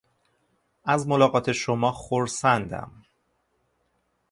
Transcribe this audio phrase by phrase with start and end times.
[0.83, 3.05] از ملاقات شما خرسندم!